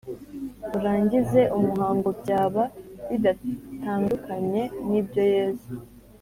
urangize 0.77 1.41
umuhango 1.57 2.09
byaba 2.19 2.63
bidatandukanye 3.09 4.61
n’ibyo 4.87 5.23
yezu 5.33 5.71